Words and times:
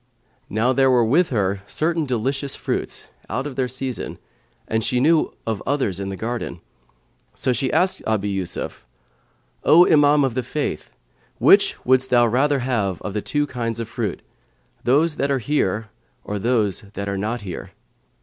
Now 0.49 0.73
there 0.73 0.89
were 0.89 1.05
with 1.05 1.29
her 1.29 1.61
certain 1.67 2.07
delicious 2.07 2.55
fruits, 2.55 3.07
out 3.29 3.45
of 3.45 3.55
their 3.55 3.67
season, 3.67 4.17
and 4.67 4.83
she 4.83 4.99
knew 4.99 5.31
of 5.45 5.61
others 5.67 5.99
in 5.99 6.09
the 6.09 6.15
garden; 6.15 6.59
so 7.35 7.53
she 7.53 7.71
asked 7.71 8.01
Abu 8.07 8.27
Yusuf, 8.27 8.83
"O 9.63 9.85
Imam 9.87 10.23
of 10.23 10.33
the 10.33 10.41
Faith, 10.41 10.89
which 11.37 11.75
wouldst 11.85 12.09
thou 12.09 12.25
rather 12.25 12.61
have 12.61 12.99
of 13.03 13.13
the 13.13 13.21
two 13.21 13.45
kinds 13.45 13.79
of 13.79 13.87
fruits, 13.87 14.23
those 14.83 15.17
that 15.17 15.29
are 15.29 15.37
here 15.37 15.91
or 16.23 16.39
those 16.39 16.81
that 16.93 17.07
are 17.07 17.15
not 17.19 17.41
here?" 17.41 17.69